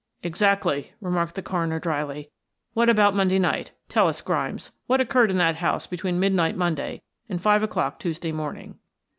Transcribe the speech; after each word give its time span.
"Exactly," 0.23 0.93
remarked 0.99 1.35
the 1.35 1.43
coroner 1.43 1.79
dryly. 1.79 2.31
"What 2.73 2.89
about 2.89 3.15
Monday 3.15 3.37
night? 3.37 3.69
Tell 3.87 4.07
us, 4.07 4.19
Grimes, 4.19 4.71
what 4.87 4.99
occurred 4.99 5.29
in 5.29 5.37
that 5.37 5.57
house 5.57 5.85
between 5.85 6.19
midnight 6.19 6.57
Monday 6.57 7.03
and 7.29 7.39
five 7.39 7.61
o'clock 7.61 7.99
Tuesday 7.99 8.31
morning." 8.31 8.79